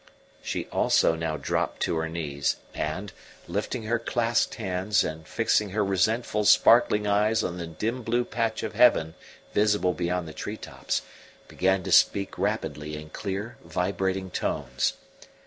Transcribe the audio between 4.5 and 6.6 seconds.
hands and fixing her resentful